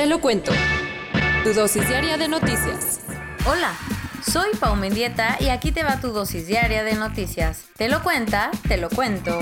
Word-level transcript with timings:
Te 0.00 0.06
lo 0.06 0.18
cuento. 0.22 0.50
Tu 1.44 1.52
dosis 1.52 1.86
diaria 1.86 2.16
de 2.16 2.26
noticias. 2.26 3.02
Hola, 3.44 3.74
soy 4.26 4.48
Pau 4.58 4.74
Mendieta 4.74 5.36
y 5.38 5.50
aquí 5.50 5.72
te 5.72 5.82
va 5.82 6.00
tu 6.00 6.08
dosis 6.08 6.46
diaria 6.46 6.84
de 6.84 6.94
noticias. 6.94 7.66
Te 7.76 7.90
lo 7.90 8.02
cuenta, 8.02 8.50
te 8.66 8.78
lo 8.78 8.88
cuento. 8.88 9.38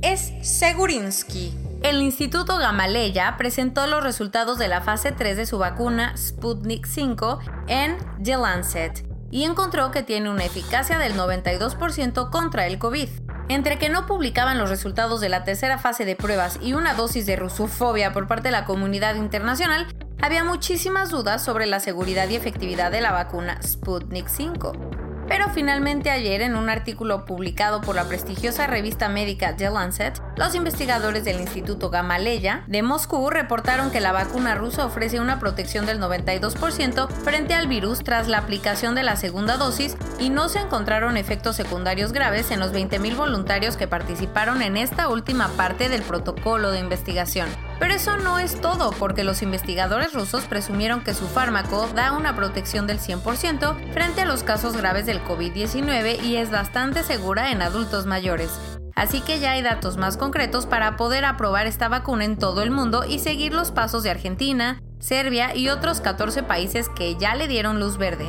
Es 0.00 0.32
Segurinsky. 0.40 1.58
El 1.82 2.00
Instituto 2.00 2.56
Gamaleya 2.56 3.36
presentó 3.36 3.86
los 3.86 4.02
resultados 4.02 4.58
de 4.58 4.68
la 4.68 4.80
fase 4.80 5.12
3 5.12 5.36
de 5.36 5.44
su 5.44 5.58
vacuna 5.58 6.16
Sputnik 6.16 6.86
5 6.86 7.40
en 7.66 7.98
The 8.24 8.38
Lancet 8.38 9.06
y 9.30 9.44
encontró 9.44 9.90
que 9.90 10.02
tiene 10.02 10.30
una 10.30 10.46
eficacia 10.46 10.98
del 10.98 11.18
92% 11.18 12.30
contra 12.30 12.66
el 12.66 12.78
COVID. 12.78 13.10
Entre 13.48 13.78
que 13.78 13.88
no 13.88 14.06
publicaban 14.06 14.58
los 14.58 14.68
resultados 14.68 15.22
de 15.22 15.30
la 15.30 15.42
tercera 15.42 15.78
fase 15.78 16.04
de 16.04 16.16
pruebas 16.16 16.58
y 16.60 16.74
una 16.74 16.92
dosis 16.92 17.24
de 17.24 17.36
rusofobia 17.36 18.12
por 18.12 18.26
parte 18.26 18.48
de 18.48 18.52
la 18.52 18.66
comunidad 18.66 19.14
internacional, 19.14 19.86
había 20.20 20.44
muchísimas 20.44 21.10
dudas 21.10 21.42
sobre 21.42 21.64
la 21.64 21.80
seguridad 21.80 22.28
y 22.28 22.36
efectividad 22.36 22.90
de 22.90 23.00
la 23.00 23.12
vacuna 23.12 23.58
Sputnik 23.62 24.28
5. 24.28 24.87
Pero 25.28 25.50
finalmente 25.50 26.10
ayer, 26.10 26.40
en 26.40 26.56
un 26.56 26.70
artículo 26.70 27.26
publicado 27.26 27.82
por 27.82 27.94
la 27.94 28.04
prestigiosa 28.04 28.66
revista 28.66 29.10
médica 29.10 29.54
The 29.56 29.70
Lancet, 29.70 30.20
los 30.36 30.54
investigadores 30.54 31.24
del 31.24 31.40
Instituto 31.40 31.90
Gamaleya 31.90 32.64
de 32.66 32.82
Moscú 32.82 33.28
reportaron 33.28 33.90
que 33.90 34.00
la 34.00 34.12
vacuna 34.12 34.54
rusa 34.54 34.86
ofrece 34.86 35.20
una 35.20 35.38
protección 35.38 35.84
del 35.84 36.00
92% 36.00 37.08
frente 37.10 37.54
al 37.54 37.68
virus 37.68 38.02
tras 38.02 38.26
la 38.26 38.38
aplicación 38.38 38.94
de 38.94 39.02
la 39.02 39.16
segunda 39.16 39.58
dosis 39.58 39.96
y 40.18 40.30
no 40.30 40.48
se 40.48 40.60
encontraron 40.60 41.18
efectos 41.18 41.56
secundarios 41.56 42.12
graves 42.12 42.50
en 42.50 42.60
los 42.60 42.72
20.000 42.72 43.16
voluntarios 43.16 43.76
que 43.76 43.86
participaron 43.86 44.62
en 44.62 44.78
esta 44.78 45.08
última 45.08 45.48
parte 45.48 45.88
del 45.90 46.02
protocolo 46.02 46.70
de 46.70 46.80
investigación. 46.80 47.48
Pero 47.78 47.94
eso 47.94 48.16
no 48.16 48.38
es 48.38 48.60
todo, 48.60 48.90
porque 48.90 49.22
los 49.22 49.42
investigadores 49.42 50.12
rusos 50.12 50.44
presumieron 50.46 51.02
que 51.02 51.14
su 51.14 51.28
fármaco 51.28 51.88
da 51.94 52.12
una 52.12 52.34
protección 52.34 52.86
del 52.86 52.98
100% 52.98 53.92
frente 53.92 54.22
a 54.22 54.24
los 54.24 54.42
casos 54.42 54.76
graves 54.76 55.06
del 55.06 55.22
COVID-19 55.22 56.22
y 56.22 56.36
es 56.36 56.50
bastante 56.50 57.04
segura 57.04 57.52
en 57.52 57.62
adultos 57.62 58.04
mayores. 58.06 58.50
Así 58.96 59.20
que 59.20 59.38
ya 59.38 59.52
hay 59.52 59.62
datos 59.62 59.96
más 59.96 60.16
concretos 60.16 60.66
para 60.66 60.96
poder 60.96 61.24
aprobar 61.24 61.68
esta 61.68 61.88
vacuna 61.88 62.24
en 62.24 62.36
todo 62.36 62.62
el 62.62 62.72
mundo 62.72 63.04
y 63.08 63.20
seguir 63.20 63.54
los 63.54 63.70
pasos 63.70 64.02
de 64.02 64.10
Argentina, 64.10 64.82
Serbia 64.98 65.54
y 65.54 65.68
otros 65.68 66.00
14 66.00 66.42
países 66.42 66.88
que 66.88 67.14
ya 67.14 67.36
le 67.36 67.46
dieron 67.46 67.78
luz 67.78 67.96
verde. 67.96 68.28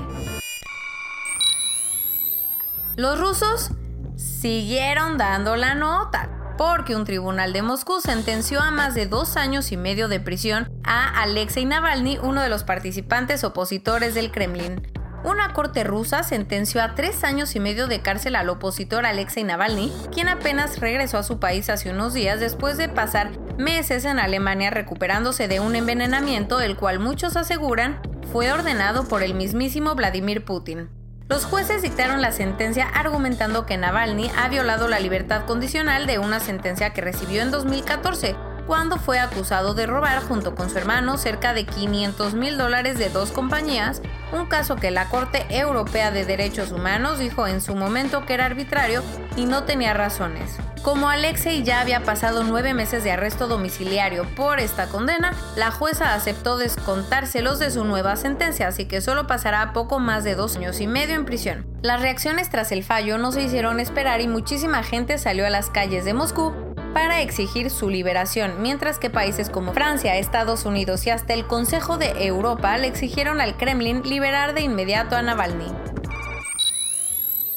Los 2.96 3.20
rusos 3.20 3.72
siguieron 4.16 5.18
dando 5.18 5.56
la 5.56 5.74
nota 5.74 6.39
porque 6.60 6.98
un 6.98 7.06
tribunal 7.06 7.54
de 7.54 7.62
Moscú 7.62 8.02
sentenció 8.02 8.60
a 8.60 8.70
más 8.70 8.94
de 8.94 9.06
dos 9.06 9.38
años 9.38 9.72
y 9.72 9.78
medio 9.78 10.10
de 10.10 10.20
prisión 10.20 10.70
a 10.84 11.22
Alexei 11.22 11.64
Navalny, 11.64 12.18
uno 12.22 12.42
de 12.42 12.50
los 12.50 12.66
participantes 12.66 13.46
opositores 13.46 14.14
del 14.14 14.30
Kremlin. 14.30 14.86
Una 15.24 15.54
corte 15.54 15.86
rusa 15.86 16.22
sentenció 16.24 16.84
a 16.84 16.96
tres 16.96 17.24
años 17.24 17.56
y 17.56 17.62
medio 17.62 17.88
de 17.88 18.02
cárcel 18.02 18.36
al 18.36 18.50
opositor 18.50 19.06
Alexei 19.06 19.46
Navalny, 19.46 19.90
quien 20.12 20.28
apenas 20.28 20.82
regresó 20.82 21.18
a 21.20 21.24
su 21.24 21.40
país 21.40 21.70
hace 21.70 21.92
unos 21.92 22.14
días 22.14 22.42
después 22.42 22.78
de 22.78 22.90
pasar 22.90 23.32
meses 23.58 24.04
en 24.04 24.20
Alemania 24.20 24.70
recuperándose 24.70 25.48
de 25.48 25.62
un 25.62 25.78
envenenamiento, 25.78 26.60
el 26.60 26.76
cual 26.76 27.00
muchos 27.00 27.38
aseguran 27.38 28.02
fue 28.34 28.52
ordenado 28.52 29.08
por 29.08 29.24
el 29.24 29.34
mismísimo 29.34 29.96
Vladimir 29.96 30.44
Putin. 30.44 30.99
Los 31.30 31.46
jueces 31.46 31.84
dictaron 31.84 32.24
la 32.24 32.32
sentencia 32.32 32.88
argumentando 32.88 33.68
que 33.68 33.78
Navalny 33.78 34.32
ha 34.36 34.50
violado 34.50 34.88
la 34.88 35.00
libertad 35.00 35.46
condicional 35.46 36.08
de 36.08 36.18
una 36.18 36.40
sentencia 36.40 36.90
que 36.90 37.02
recibió 37.02 37.44
en 37.44 37.52
2014, 37.52 38.36
cuando 38.66 38.98
fue 38.98 39.20
acusado 39.20 39.76
de 39.76 39.86
robar 39.86 40.24
junto 40.24 40.56
con 40.56 40.72
su 40.72 40.80
hermano 40.80 41.20
cerca 41.20 41.54
de 41.54 41.68
500 41.68 42.34
mil 42.34 42.58
dólares 42.58 42.98
de 42.98 43.10
dos 43.10 43.30
compañías, 43.30 44.02
un 44.32 44.48
caso 44.48 44.76
que 44.76 44.90
la 44.90 45.08
Corte 45.10 45.46
Europea 45.52 46.10
de 46.10 46.26
Derechos 46.26 46.72
Humanos 46.72 47.20
dijo 47.20 47.46
en 47.46 47.62
su 47.62 47.76
momento 47.76 48.26
que 48.26 48.34
era 48.34 48.48
arbitrario 48.48 49.04
y 49.36 49.46
no 49.46 49.66
tenía 49.66 49.94
razones. 49.94 50.58
Como 50.84 51.10
Alexei 51.10 51.62
ya 51.64 51.82
había 51.82 52.04
pasado 52.04 52.44
nueve 52.44 52.74
meses 52.74 53.04
de 53.04 53.12
arresto 53.12 53.48
domiciliario 53.48 54.24
por 54.36 54.62
esta 54.62 54.88
condena, 54.88 55.34
la 55.58 55.72
jueza 55.72 56.14
aceptó 56.14 56.58
descontárselos 56.58 57.60
de 57.60 57.70
su 57.70 57.84
nueva 57.84 58.16
sentencia, 58.16 58.70
así 58.70 58.86
que 58.86 59.02
solo 59.02 59.28
pasará 59.28 59.74
poco 59.74 60.00
más 60.00 60.24
de 60.24 60.36
dos 60.36 60.56
años 60.56 60.80
y 60.80 60.88
medio 60.88 61.16
en 61.16 61.26
prisión. 61.26 61.68
Las 61.82 62.02
reacciones 62.02 62.50
tras 62.50 62.72
el 62.72 62.84
fallo 62.84 63.18
no 63.18 63.34
se 63.34 63.44
hicieron 63.44 63.82
esperar 63.82 64.22
y 64.22 64.30
muchísima 64.30 64.82
gente 64.84 65.18
salió 65.18 65.46
a 65.46 65.50
las 65.50 65.70
calles 65.70 66.06
de 66.06 66.14
Moscú 66.14 66.54
para 66.94 67.22
exigir 67.22 67.70
su 67.70 67.90
liberación, 67.90 68.62
mientras 68.62 69.00
que 69.00 69.10
países 69.10 69.50
como 69.50 69.74
Francia, 69.74 70.16
Estados 70.16 70.66
Unidos 70.66 71.06
y 71.06 71.10
hasta 71.10 71.34
el 71.34 71.46
Consejo 71.46 71.98
de 71.98 72.26
Europa 72.26 72.78
le 72.78 72.88
exigieron 72.88 73.42
al 73.42 73.58
Kremlin 73.58 74.02
liberar 74.04 74.54
de 74.54 74.62
inmediato 74.62 75.16
a 75.16 75.22
Navalny. 75.22 75.72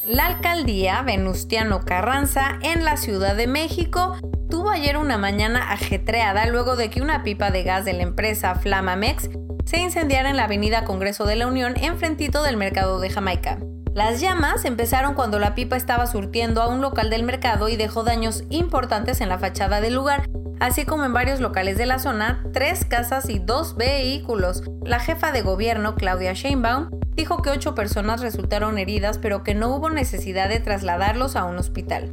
La 0.07 0.27
alcaldía 0.27 1.01
Venustiano 1.03 1.85
Carranza 1.85 2.59
en 2.63 2.85
la 2.85 2.97
Ciudad 2.97 3.37
de 3.37 3.47
México 3.47 4.17
tuvo 4.51 4.71
ayer 4.71 4.97
una 4.97 5.17
mañana 5.17 5.71
ajetreada 5.71 6.47
luego 6.47 6.75
de 6.75 6.91
que 6.91 7.01
una 7.01 7.23
pipa 7.23 7.53
de 7.53 7.63
gas 7.63 7.85
de 7.85 7.93
la 7.93 8.03
empresa 8.03 8.57
Flamamex 8.57 9.31
se 9.65 9.79
incendiara 9.79 10.29
en 10.29 10.37
la 10.37 10.45
avenida 10.45 10.85
Congreso 10.85 11.25
de 11.25 11.37
la 11.37 11.47
Unión 11.47 11.75
enfrentito 11.77 12.43
del 12.43 12.57
mercado 12.57 12.99
de 12.99 13.11
Jamaica. 13.11 13.61
Las 13.95 14.21
llamas 14.21 14.65
empezaron 14.65 15.15
cuando 15.15 15.39
la 15.39 15.55
pipa 15.55 15.77
estaba 15.77 16.09
surtiendo 16.09 16.63
a 16.63 16.69
un 16.69 16.81
local 16.81 17.09
del 17.09 17.23
mercado 17.23 17.69
y 17.69 17.77
dejó 17.77 18.03
daños 18.03 18.43
importantes 18.51 19.21
en 19.21 19.29
la 19.29 19.39
fachada 19.39 19.81
del 19.81 19.95
lugar, 19.95 20.29
así 20.63 20.85
como 20.85 21.05
en 21.05 21.13
varios 21.13 21.41
locales 21.41 21.77
de 21.77 21.87
la 21.87 21.99
zona, 21.99 22.45
tres 22.53 22.85
casas 22.85 23.29
y 23.29 23.41
dos 23.41 23.77
vehículos. 23.77 24.63
La 24.85 25.01
jefa 25.01 25.33
de 25.33 25.43
gobierno, 25.43 25.97
Claudia 25.97 26.35
Sheinbaum, 26.35 26.89
dijo 27.17 27.43
que 27.43 27.51
ocho 27.51 27.75
personas 27.75 28.21
resultaron 28.21 28.79
heridas, 28.79 29.19
pero 29.19 29.43
que 29.43 29.57
no 29.57 29.75
hubo 29.75 29.91
necesidad 29.91 30.49
de 30.49 30.61
trasladarlos 30.61 31.35
a 31.35 31.47
un 31.47 31.59
hospital. 31.59 32.11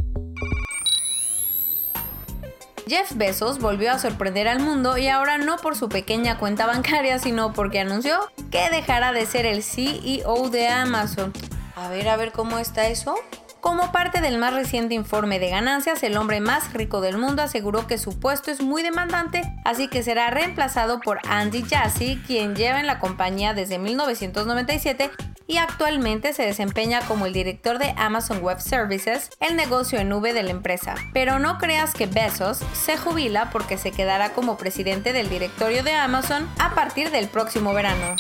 Jeff 2.88 3.16
Bezos 3.16 3.60
volvió 3.60 3.92
a 3.92 4.00
sorprender 4.00 4.48
al 4.48 4.62
mundo 4.62 4.98
y 4.98 5.10
ahora 5.10 5.38
no 5.38 5.58
por 5.58 5.76
su 5.76 5.88
pequeña 5.88 6.40
cuenta 6.40 6.66
bancaria, 6.66 7.20
sino 7.20 7.54
porque 7.54 7.80
anunció 7.80 8.18
que 8.50 8.72
dejará 8.72 9.12
de 9.12 9.28
ser 9.28 9.46
el 9.46 9.62
CEO 9.62 10.50
de 10.50 10.70
Amazon. 10.70 11.32
A 11.76 11.88
ver, 11.90 12.10
a 12.10 12.18
ver 12.18 12.32
cómo 12.32 12.58
está 12.58 12.88
eso. 12.88 13.14
Como 13.62 13.92
parte 13.92 14.22
del 14.22 14.38
más 14.38 14.54
reciente 14.54 14.96
informe 14.96 15.38
de 15.38 15.50
ganancias, 15.50 16.02
el 16.04 16.16
hombre 16.16 16.40
más 16.40 16.72
rico 16.72 17.02
del 17.02 17.18
mundo 17.18 17.42
aseguró 17.42 17.88
que 17.88 17.98
su 17.98 18.18
puesto 18.18 18.52
es 18.52 18.62
muy 18.62 18.84
demandante, 18.84 19.42
así 19.66 19.90
que 19.90 20.02
será 20.02 20.30
reemplazado 20.30 21.02
por 21.02 21.20
Andy 21.28 21.64
Jassy, 21.64 22.22
quien 22.26 22.56
lleva 22.56 22.80
en 22.80 22.88
la 22.88 23.00
compañía 23.00 23.54
desde 23.54 23.78
1997 23.78 25.12
y 25.46 25.58
actualmente 25.58 26.32
se 26.32 26.44
desempeña 26.44 27.02
como 27.02 27.26
el 27.26 27.34
director 27.34 27.80
de 27.80 27.94
Amazon 27.98 28.42
Web 28.42 28.62
Services, 28.62 29.30
el 29.42 29.58
negocio 29.58 30.00
en 30.00 30.08
nube 30.08 30.32
de 30.32 30.44
la 30.44 30.52
empresa. 30.52 30.96
Pero 31.12 31.40
no 31.40 31.58
creas 31.58 31.94
que 31.94 32.06
Bezos 32.06 32.60
se 32.74 32.98
jubila 32.98 33.50
porque 33.50 33.78
se 33.78 33.92
quedará 33.92 34.32
como 34.34 34.58
presidente 34.58 35.12
del 35.12 35.28
directorio 35.28 35.84
de 35.84 35.96
Amazon 35.96 36.48
a 36.60 36.76
partir 36.76 37.12
del 37.12 37.28
próximo 37.28 37.74
verano. 37.74 38.16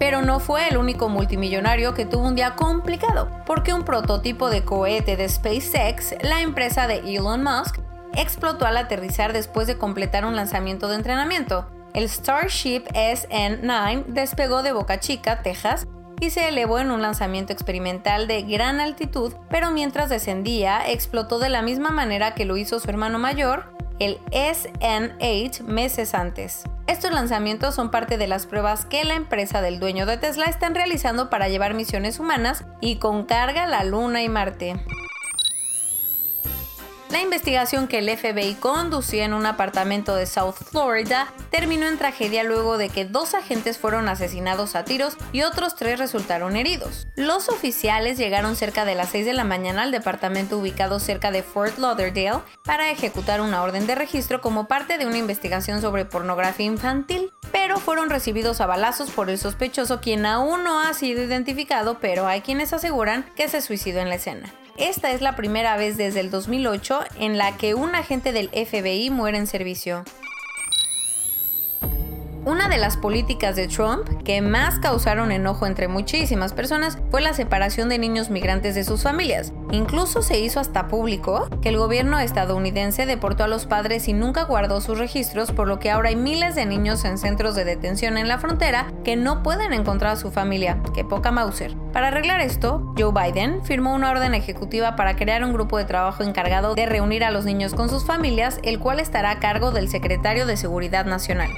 Pero 0.00 0.22
no 0.22 0.40
fue 0.40 0.66
el 0.66 0.78
único 0.78 1.08
multimillonario 1.10 1.94
que 1.94 2.06
tuvo 2.06 2.26
un 2.26 2.34
día 2.34 2.56
complicado, 2.56 3.28
porque 3.44 3.74
un 3.74 3.84
prototipo 3.84 4.50
de 4.50 4.64
cohete 4.64 5.16
de 5.16 5.28
SpaceX, 5.28 6.14
la 6.22 6.40
empresa 6.40 6.88
de 6.88 7.00
Elon 7.00 7.44
Musk, 7.44 7.78
explotó 8.14 8.64
al 8.64 8.78
aterrizar 8.78 9.34
después 9.34 9.66
de 9.66 9.76
completar 9.76 10.24
un 10.24 10.34
lanzamiento 10.34 10.88
de 10.88 10.96
entrenamiento. 10.96 11.68
El 11.92 12.08
Starship 12.08 12.84
SN9 12.94 14.06
despegó 14.06 14.62
de 14.62 14.72
Boca 14.72 15.00
Chica, 15.00 15.42
Texas, 15.42 15.86
y 16.18 16.30
se 16.30 16.48
elevó 16.48 16.78
en 16.78 16.90
un 16.90 17.02
lanzamiento 17.02 17.52
experimental 17.52 18.26
de 18.26 18.42
gran 18.42 18.80
altitud, 18.80 19.34
pero 19.50 19.70
mientras 19.70 20.08
descendía 20.08 20.80
explotó 20.88 21.38
de 21.38 21.50
la 21.50 21.60
misma 21.60 21.90
manera 21.90 22.34
que 22.34 22.46
lo 22.46 22.56
hizo 22.56 22.80
su 22.80 22.88
hermano 22.88 23.18
mayor, 23.18 23.74
el 23.98 24.18
SN8 24.30 25.60
meses 25.60 26.14
antes. 26.14 26.64
Estos 26.90 27.12
lanzamientos 27.12 27.76
son 27.76 27.92
parte 27.92 28.18
de 28.18 28.26
las 28.26 28.46
pruebas 28.46 28.84
que 28.84 29.04
la 29.04 29.14
empresa 29.14 29.62
del 29.62 29.78
dueño 29.78 30.06
de 30.06 30.16
Tesla 30.16 30.46
están 30.46 30.74
realizando 30.74 31.30
para 31.30 31.48
llevar 31.48 31.72
misiones 31.72 32.18
humanas 32.18 32.64
y 32.80 32.96
con 32.96 33.26
carga 33.26 33.62
a 33.62 33.68
la 33.68 33.84
Luna 33.84 34.24
y 34.24 34.28
Marte. 34.28 34.74
La 37.10 37.20
investigación 37.20 37.88
que 37.88 37.98
el 37.98 38.16
FBI 38.16 38.54
conducía 38.54 39.24
en 39.24 39.34
un 39.34 39.44
apartamento 39.44 40.14
de 40.14 40.26
South 40.26 40.54
Florida 40.70 41.26
terminó 41.50 41.88
en 41.88 41.98
tragedia 41.98 42.44
luego 42.44 42.78
de 42.78 42.88
que 42.88 43.04
dos 43.04 43.34
agentes 43.34 43.78
fueron 43.78 44.08
asesinados 44.08 44.76
a 44.76 44.84
tiros 44.84 45.16
y 45.32 45.42
otros 45.42 45.74
tres 45.74 45.98
resultaron 45.98 46.54
heridos. 46.54 47.08
Los 47.16 47.48
oficiales 47.48 48.16
llegaron 48.16 48.54
cerca 48.54 48.84
de 48.84 48.94
las 48.94 49.08
6 49.08 49.26
de 49.26 49.32
la 49.32 49.42
mañana 49.42 49.82
al 49.82 49.90
departamento 49.90 50.58
ubicado 50.58 51.00
cerca 51.00 51.32
de 51.32 51.42
Fort 51.42 51.78
Lauderdale 51.78 52.42
para 52.64 52.90
ejecutar 52.90 53.40
una 53.40 53.64
orden 53.64 53.88
de 53.88 53.96
registro 53.96 54.40
como 54.40 54.68
parte 54.68 54.96
de 54.96 55.06
una 55.06 55.18
investigación 55.18 55.80
sobre 55.80 56.04
pornografía 56.04 56.66
infantil, 56.66 57.32
pero 57.50 57.78
fueron 57.78 58.08
recibidos 58.08 58.60
a 58.60 58.66
balazos 58.66 59.10
por 59.10 59.30
el 59.30 59.38
sospechoso 59.38 60.00
quien 60.00 60.26
aún 60.26 60.62
no 60.62 60.78
ha 60.78 60.94
sido 60.94 61.24
identificado, 61.24 61.98
pero 61.98 62.28
hay 62.28 62.40
quienes 62.40 62.72
aseguran 62.72 63.26
que 63.34 63.48
se 63.48 63.62
suicidó 63.62 63.98
en 63.98 64.10
la 64.10 64.14
escena. 64.14 64.52
Esta 64.80 65.10
es 65.10 65.20
la 65.20 65.36
primera 65.36 65.76
vez 65.76 65.98
desde 65.98 66.20
el 66.20 66.30
2008 66.30 67.00
en 67.18 67.36
la 67.36 67.58
que 67.58 67.74
un 67.74 67.94
agente 67.94 68.32
del 68.32 68.48
FBI 68.48 69.10
muere 69.10 69.36
en 69.36 69.46
servicio. 69.46 70.04
Una 72.46 72.70
de 72.70 72.78
las 72.78 72.96
políticas 72.96 73.56
de 73.56 73.68
Trump 73.68 74.08
que 74.24 74.40
más 74.40 74.78
causaron 74.78 75.32
enojo 75.32 75.66
entre 75.66 75.86
muchísimas 75.86 76.54
personas 76.54 76.96
fue 77.10 77.20
la 77.20 77.34
separación 77.34 77.90
de 77.90 77.98
niños 77.98 78.30
migrantes 78.30 78.74
de 78.74 78.84
sus 78.84 79.02
familias. 79.02 79.52
Incluso 79.70 80.22
se 80.22 80.40
hizo 80.40 80.60
hasta 80.60 80.88
público 80.88 81.46
que 81.60 81.68
el 81.68 81.76
gobierno 81.76 82.18
estadounidense 82.18 83.04
deportó 83.04 83.44
a 83.44 83.48
los 83.48 83.66
padres 83.66 84.08
y 84.08 84.14
nunca 84.14 84.44
guardó 84.44 84.80
sus 84.80 84.98
registros, 84.98 85.52
por 85.52 85.68
lo 85.68 85.78
que 85.78 85.90
ahora 85.90 86.08
hay 86.08 86.16
miles 86.16 86.54
de 86.54 86.64
niños 86.64 87.04
en 87.04 87.18
centros 87.18 87.54
de 87.54 87.66
detención 87.66 88.16
en 88.16 88.28
la 88.28 88.38
frontera 88.38 88.90
que 89.04 89.16
no 89.16 89.42
pueden 89.42 89.74
encontrar 89.74 90.12
a 90.12 90.16
su 90.16 90.30
familia. 90.30 90.82
¡Qué 90.94 91.04
poca 91.04 91.30
Mauser! 91.30 91.76
Para 91.92 92.08
arreglar 92.08 92.40
esto, 92.40 92.94
Joe 92.96 93.12
Biden 93.12 93.64
firmó 93.64 93.94
una 93.94 94.10
orden 94.10 94.34
ejecutiva 94.34 94.94
para 94.94 95.16
crear 95.16 95.42
un 95.42 95.52
grupo 95.52 95.76
de 95.76 95.84
trabajo 95.84 96.22
encargado 96.22 96.74
de 96.74 96.86
reunir 96.86 97.24
a 97.24 97.32
los 97.32 97.44
niños 97.44 97.74
con 97.74 97.88
sus 97.88 98.04
familias, 98.04 98.60
el 98.62 98.78
cual 98.78 99.00
estará 99.00 99.32
a 99.32 99.40
cargo 99.40 99.72
del 99.72 99.88
secretario 99.88 100.46
de 100.46 100.56
Seguridad 100.56 101.04
Nacional. 101.04 101.50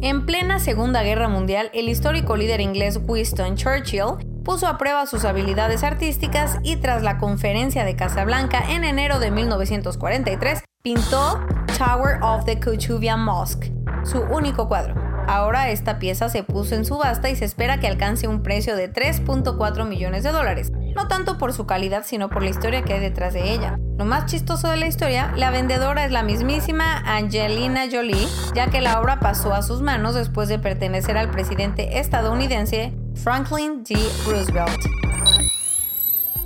En 0.00 0.26
plena 0.26 0.60
Segunda 0.60 1.02
Guerra 1.02 1.28
Mundial, 1.28 1.70
el 1.74 1.88
histórico 1.88 2.36
líder 2.36 2.60
inglés 2.60 3.00
Winston 3.04 3.56
Churchill 3.56 4.42
puso 4.44 4.68
a 4.68 4.78
prueba 4.78 5.06
sus 5.06 5.24
habilidades 5.24 5.82
artísticas 5.82 6.58
y 6.62 6.76
tras 6.76 7.02
la 7.02 7.18
conferencia 7.18 7.84
de 7.84 7.96
Casablanca 7.96 8.62
en 8.68 8.84
enero 8.84 9.18
de 9.18 9.30
1943, 9.30 10.62
pintó 10.82 11.40
Tower 11.78 12.22
of 12.22 12.44
the 12.44 12.60
Kuchuvia 12.60 13.16
Mosque, 13.16 13.72
su 14.04 14.20
único 14.20 14.68
cuadro. 14.68 15.03
Ahora 15.26 15.70
esta 15.70 15.98
pieza 15.98 16.28
se 16.28 16.42
puso 16.42 16.74
en 16.74 16.84
subasta 16.84 17.30
y 17.30 17.36
se 17.36 17.44
espera 17.44 17.80
que 17.80 17.86
alcance 17.86 18.28
un 18.28 18.42
precio 18.42 18.76
de 18.76 18.92
3.4 18.92 19.86
millones 19.86 20.22
de 20.22 20.32
dólares, 20.32 20.70
no 20.94 21.08
tanto 21.08 21.38
por 21.38 21.52
su 21.52 21.66
calidad 21.66 22.04
sino 22.04 22.28
por 22.28 22.42
la 22.42 22.50
historia 22.50 22.82
que 22.82 22.94
hay 22.94 23.00
detrás 23.00 23.32
de 23.32 23.52
ella. 23.52 23.78
Lo 23.96 24.04
más 24.04 24.26
chistoso 24.26 24.68
de 24.68 24.76
la 24.76 24.86
historia, 24.86 25.32
la 25.36 25.50
vendedora 25.50 26.04
es 26.04 26.12
la 26.12 26.22
mismísima 26.22 26.98
Angelina 27.06 27.84
Jolie, 27.90 28.28
ya 28.54 28.68
que 28.68 28.80
la 28.80 29.00
obra 29.00 29.20
pasó 29.20 29.54
a 29.54 29.62
sus 29.62 29.82
manos 29.82 30.14
después 30.14 30.48
de 30.48 30.58
pertenecer 30.58 31.16
al 31.16 31.30
presidente 31.30 31.98
estadounidense 31.98 32.92
Franklin 33.14 33.84
D. 33.84 33.96
Roosevelt. 34.26 34.80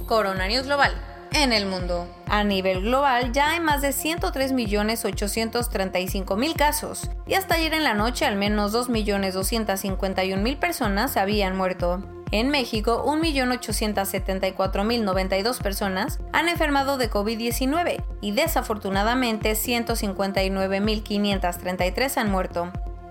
Coronavirus 0.06 0.66
Global. 0.66 0.92
En 1.32 1.52
el 1.52 1.66
mundo. 1.66 2.18
A 2.30 2.44
nivel 2.44 2.82
global 2.82 3.32
ya 3.32 3.48
hay 3.50 3.60
más 3.60 3.80
de 3.80 3.88
103.835.000 3.88 6.54
casos 6.54 7.10
y 7.26 7.32
hasta 7.34 7.54
ayer 7.54 7.72
en 7.72 7.84
la 7.84 7.94
noche 7.94 8.26
al 8.26 8.36
menos 8.36 8.75
2.251.000 8.75 10.58
personas 10.58 11.16
habían 11.16 11.56
muerto. 11.56 12.02
En 12.30 12.50
México, 12.50 13.02
1.874.092 13.06 15.62
personas 15.62 16.20
han 16.32 16.50
enfermado 16.50 16.98
de 16.98 17.10
COVID-19 17.10 18.04
y 18.20 18.32
desafortunadamente 18.32 19.52
159.533 19.52 22.19
han 22.19 22.30
muerto. 22.30 22.70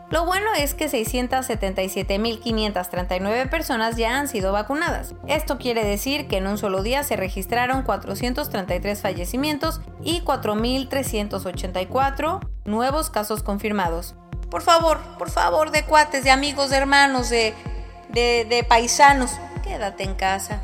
Lo 0.09 0.25
bueno 0.25 0.47
es 0.57 0.73
que 0.73 0.89
677.539 0.89 3.49
personas 3.49 3.97
ya 3.97 4.17
han 4.17 4.27
sido 4.27 4.51
vacunadas. 4.53 5.13
Esto 5.27 5.57
quiere 5.57 5.83
decir 5.83 6.27
que 6.27 6.37
en 6.37 6.47
un 6.47 6.57
solo 6.57 6.81
día 6.81 7.03
se 7.03 7.17
registraron 7.17 7.83
433 7.83 9.01
fallecimientos 9.01 9.81
y 10.03 10.21
4.384 10.21 12.39
nuevos 12.65 13.09
casos 13.09 13.43
confirmados. 13.43 14.15
Por 14.49 14.61
favor, 14.61 14.99
por 15.17 15.29
favor, 15.29 15.71
de 15.71 15.83
cuates, 15.83 16.23
de 16.23 16.31
amigos, 16.31 16.69
de 16.69 16.77
hermanos, 16.77 17.29
de 17.29 17.53
de, 18.09 18.65
paisanos. 18.67 19.31
Quédate 19.63 20.03
en 20.03 20.15
casa. 20.15 20.61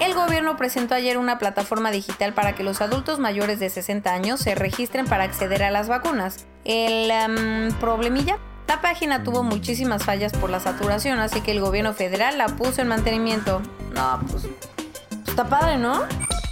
El 0.00 0.14
gobierno 0.14 0.56
presentó 0.56 0.94
ayer 0.94 1.18
una 1.18 1.38
plataforma 1.38 1.90
digital 1.90 2.34
para 2.34 2.54
que 2.54 2.64
los 2.64 2.80
adultos 2.80 3.18
mayores 3.18 3.60
de 3.60 3.70
60 3.70 4.12
años 4.12 4.40
se 4.40 4.54
registren 4.54 5.06
para 5.06 5.24
acceder 5.24 5.62
a 5.62 5.70
las 5.70 5.88
vacunas. 5.88 6.46
El 6.64 7.12
problemilla, 7.80 8.38
la 8.66 8.80
página 8.80 9.22
tuvo 9.22 9.42
muchísimas 9.42 10.04
fallas 10.04 10.32
por 10.32 10.50
la 10.50 10.60
saturación, 10.60 11.20
así 11.20 11.40
que 11.40 11.52
el 11.52 11.60
gobierno 11.60 11.94
federal 11.94 12.38
la 12.38 12.46
puso 12.46 12.82
en 12.82 12.88
mantenimiento. 12.88 13.62
No, 13.94 14.20
pues 14.30 14.48
está 15.26 15.48
padre, 15.48 15.78
¿no? 15.78 16.02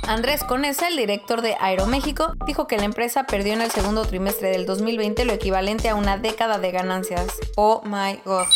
Andrés 0.06 0.42
Conesa, 0.44 0.88
el 0.88 0.96
director 0.96 1.42
de 1.42 1.56
Aeroméxico, 1.60 2.34
dijo 2.46 2.66
que 2.66 2.76
la 2.76 2.84
empresa 2.84 3.24
perdió 3.24 3.52
en 3.52 3.62
el 3.62 3.70
segundo 3.70 4.04
trimestre 4.04 4.50
del 4.50 4.66
2020 4.66 5.24
lo 5.24 5.32
equivalente 5.32 5.88
a 5.88 5.94
una 5.94 6.16
década 6.16 6.58
de 6.58 6.72
ganancias. 6.72 7.28
Oh 7.56 7.82
my 7.84 8.20
god. 8.24 8.46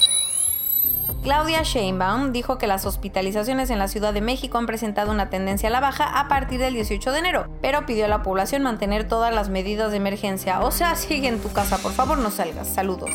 Claudia 1.27 1.65
Sheinbaum 1.65 2.31
dijo 2.31 2.57
que 2.57 2.69
las 2.69 2.87
hospitalizaciones 2.87 3.71
en 3.71 3.81
la 3.81 3.89
Ciudad 3.89 4.15
de 4.15 4.21
México 4.21 4.59
han 4.59 4.67
presentado 4.67 5.11
una 5.11 5.29
tendencia 5.29 5.69
a 5.69 5.73
la 5.73 5.81
baja 5.81 6.21
a 6.21 6.29
partir 6.29 6.61
del 6.61 6.75
18 6.75 7.11
de 7.11 7.19
enero, 7.19 7.49
pero 7.61 7.85
pidió 7.85 8.05
a 8.05 8.09
la 8.09 8.23
población 8.23 8.63
mantener 8.63 9.09
todas 9.09 9.35
las 9.35 9.49
medidas 9.49 9.91
de 9.91 9.97
emergencia. 9.97 10.61
O 10.61 10.71
sea, 10.71 10.95
sigue 10.95 11.27
en 11.27 11.41
tu 11.41 11.53
casa, 11.53 11.79
por 11.79 11.91
favor 11.91 12.19
no 12.19 12.31
salgas. 12.31 12.69
Saludos. 12.69 13.11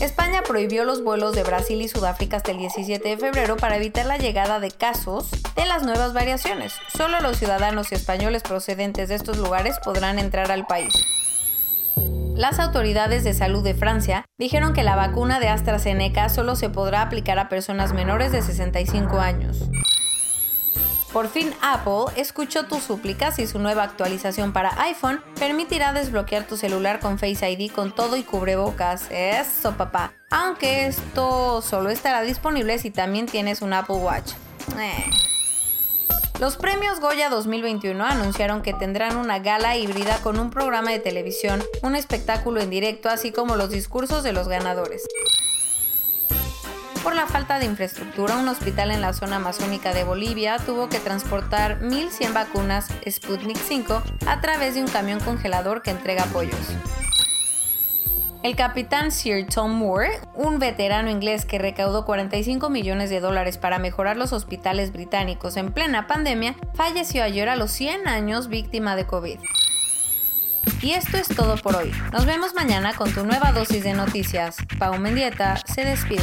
España 0.00 0.42
prohibió 0.46 0.84
los 0.84 1.02
vuelos 1.02 1.34
de 1.34 1.42
Brasil 1.42 1.82
y 1.82 1.88
Sudáfrica 1.88 2.36
hasta 2.36 2.52
el 2.52 2.58
17 2.58 3.08
de 3.08 3.16
febrero 3.16 3.56
para 3.56 3.78
evitar 3.78 4.06
la 4.06 4.18
llegada 4.18 4.60
de 4.60 4.70
casos 4.70 5.28
de 5.56 5.66
las 5.66 5.82
nuevas 5.82 6.12
variaciones. 6.12 6.72
Solo 6.96 7.18
los 7.20 7.36
ciudadanos 7.36 7.90
españoles 7.90 8.44
procedentes 8.44 9.08
de 9.08 9.16
estos 9.16 9.38
lugares 9.38 9.80
podrán 9.82 10.20
entrar 10.20 10.52
al 10.52 10.68
país. 10.68 10.92
Las 12.36 12.58
autoridades 12.58 13.24
de 13.24 13.32
salud 13.32 13.64
de 13.64 13.72
Francia 13.72 14.26
dijeron 14.36 14.74
que 14.74 14.82
la 14.82 14.94
vacuna 14.94 15.40
de 15.40 15.48
AstraZeneca 15.48 16.28
solo 16.28 16.54
se 16.54 16.68
podrá 16.68 17.00
aplicar 17.00 17.38
a 17.38 17.48
personas 17.48 17.94
menores 17.94 18.30
de 18.30 18.42
65 18.42 19.20
años. 19.20 19.70
Por 21.14 21.28
fin 21.28 21.54
Apple 21.62 22.12
escuchó 22.14 22.66
tus 22.66 22.82
súplicas 22.82 23.38
y 23.38 23.46
su 23.46 23.58
nueva 23.58 23.84
actualización 23.84 24.52
para 24.52 24.78
iPhone 24.82 25.22
permitirá 25.38 25.94
desbloquear 25.94 26.46
tu 26.46 26.58
celular 26.58 27.00
con 27.00 27.18
Face 27.18 27.50
ID 27.50 27.72
con 27.72 27.94
todo 27.94 28.18
y 28.18 28.22
cubrebocas. 28.22 29.06
Eso 29.10 29.72
papá. 29.78 30.12
Aunque 30.30 30.88
esto 30.88 31.62
solo 31.62 31.88
estará 31.88 32.20
disponible 32.20 32.78
si 32.78 32.90
también 32.90 33.24
tienes 33.24 33.62
un 33.62 33.72
Apple 33.72 33.96
Watch. 33.96 34.32
Eh. 34.78 35.25
Los 36.38 36.58
premios 36.58 37.00
Goya 37.00 37.30
2021 37.30 38.04
anunciaron 38.04 38.60
que 38.60 38.74
tendrán 38.74 39.16
una 39.16 39.38
gala 39.38 39.76
híbrida 39.78 40.18
con 40.18 40.38
un 40.38 40.50
programa 40.50 40.90
de 40.90 40.98
televisión, 40.98 41.64
un 41.82 41.96
espectáculo 41.96 42.60
en 42.60 42.68
directo, 42.68 43.08
así 43.08 43.32
como 43.32 43.56
los 43.56 43.70
discursos 43.70 44.22
de 44.22 44.34
los 44.34 44.46
ganadores. 44.46 45.02
Por 47.02 47.14
la 47.14 47.26
falta 47.26 47.58
de 47.58 47.64
infraestructura, 47.64 48.36
un 48.36 48.48
hospital 48.48 48.90
en 48.90 49.00
la 49.00 49.14
zona 49.14 49.36
amazónica 49.36 49.94
de 49.94 50.04
Bolivia 50.04 50.58
tuvo 50.58 50.90
que 50.90 50.98
transportar 50.98 51.80
1.100 51.80 52.34
vacunas 52.34 52.88
Sputnik 53.08 53.56
5 53.56 54.02
a 54.26 54.40
través 54.42 54.74
de 54.74 54.82
un 54.82 54.88
camión 54.88 55.20
congelador 55.20 55.80
que 55.80 55.90
entrega 55.90 56.24
apoyos. 56.24 56.58
El 58.46 58.54
capitán 58.54 59.10
Sir 59.10 59.44
Tom 59.44 59.72
Moore, 59.72 60.20
un 60.36 60.60
veterano 60.60 61.10
inglés 61.10 61.44
que 61.44 61.58
recaudó 61.58 62.04
45 62.04 62.70
millones 62.70 63.10
de 63.10 63.18
dólares 63.18 63.58
para 63.58 63.80
mejorar 63.80 64.16
los 64.16 64.32
hospitales 64.32 64.92
británicos 64.92 65.56
en 65.56 65.72
plena 65.72 66.06
pandemia, 66.06 66.54
falleció 66.74 67.24
ayer 67.24 67.48
a 67.48 67.56
los 67.56 67.72
100 67.72 68.06
años 68.06 68.46
víctima 68.46 68.94
de 68.94 69.04
COVID. 69.04 69.40
Y 70.80 70.92
esto 70.92 71.16
es 71.16 71.26
todo 71.26 71.56
por 71.56 71.74
hoy. 71.74 71.90
Nos 72.12 72.24
vemos 72.24 72.54
mañana 72.54 72.94
con 72.94 73.12
tu 73.12 73.26
nueva 73.26 73.50
dosis 73.50 73.82
de 73.82 73.94
noticias. 73.94 74.58
Pau 74.78 74.96
Mendieta 74.96 75.56
se 75.66 75.84
despide. 75.84 76.22